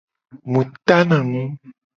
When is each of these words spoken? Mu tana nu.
Mu 0.51 0.61
tana 0.85 1.17
nu. 1.29 1.43